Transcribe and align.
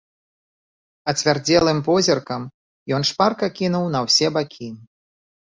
Ацвярдзелым 1.11 1.81
позіркам 1.89 2.41
ён 2.99 3.07
шпарка 3.11 3.51
кінуў 3.61 3.85
на 3.99 4.03
ўсе 4.09 4.33
бакі. 4.41 4.73